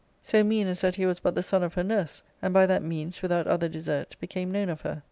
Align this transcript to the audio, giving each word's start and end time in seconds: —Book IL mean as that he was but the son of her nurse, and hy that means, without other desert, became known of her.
—Book 0.25 0.33
IL 0.33 0.43
mean 0.45 0.65
as 0.65 0.81
that 0.81 0.95
he 0.95 1.05
was 1.05 1.19
but 1.19 1.35
the 1.35 1.43
son 1.43 1.61
of 1.61 1.75
her 1.75 1.83
nurse, 1.83 2.23
and 2.41 2.55
hy 2.55 2.65
that 2.65 2.81
means, 2.81 3.21
without 3.21 3.45
other 3.45 3.69
desert, 3.69 4.15
became 4.19 4.51
known 4.51 4.69
of 4.69 4.81
her. 4.81 4.99